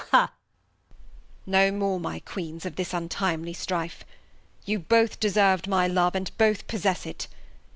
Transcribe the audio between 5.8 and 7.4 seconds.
Love, and both possest it.